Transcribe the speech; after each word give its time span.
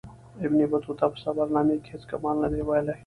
ابن 0.45 0.59
بطوطه 0.71 1.05
په 1.11 1.17
سفرنامې 1.23 1.75
کې 1.83 1.89
هیڅ 1.93 2.03
کمال 2.11 2.35
نه 2.43 2.49
دی 2.53 2.61
ویلی. 2.67 2.95